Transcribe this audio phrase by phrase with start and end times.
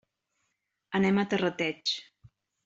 [0.99, 1.93] Anem a Terrateig.